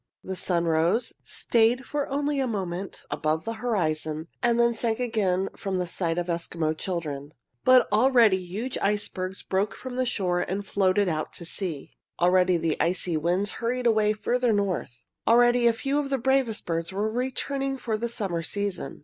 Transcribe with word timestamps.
The 0.23 0.35
sun 0.35 0.65
rose, 0.65 1.13
stayed 1.21 1.85
for 1.85 2.07
only 2.07 2.39
a 2.39 2.47
moment 2.47 3.03
above 3.11 3.45
the 3.45 3.53
horizon, 3.61 4.29
and 4.41 4.59
then 4.59 4.73
sank 4.73 4.99
again 4.99 5.49
from 5.55 5.77
the 5.77 5.85
sight 5.85 6.17
of 6.17 6.25
Eskimo 6.25 6.75
children. 6.75 7.35
But 7.63 7.87
already 7.91 8.37
huge 8.37 8.79
icebergs 8.79 9.43
broke 9.43 9.75
from 9.75 9.97
the 9.97 10.07
shore 10.07 10.39
and 10.41 10.65
floated 10.65 11.07
out 11.07 11.33
to 11.33 11.45
sea. 11.45 11.91
Already 12.19 12.57
the 12.57 12.77
icy 12.81 13.15
winds 13.15 13.51
hurried 13.61 13.85
away 13.85 14.13
farther 14.13 14.51
north. 14.51 15.03
Already 15.27 15.67
a 15.67 15.71
few 15.71 15.99
of 15.99 16.09
the 16.09 16.17
bravest 16.17 16.65
birds 16.65 16.91
were 16.91 17.07
returning 17.07 17.77
for 17.77 17.95
the 17.95 18.09
summer 18.09 18.41
season. 18.41 18.99